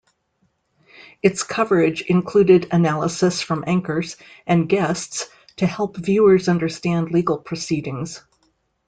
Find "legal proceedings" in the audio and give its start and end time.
7.11-8.23